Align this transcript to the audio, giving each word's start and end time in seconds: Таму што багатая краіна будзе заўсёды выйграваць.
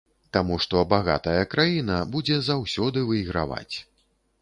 Таму 0.37 0.55
што 0.63 0.81
багатая 0.93 1.43
краіна 1.53 2.01
будзе 2.17 2.41
заўсёды 2.51 3.07
выйграваць. 3.15 3.75